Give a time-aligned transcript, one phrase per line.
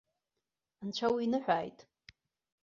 [0.81, 1.79] Анцәа уиныҳәааит!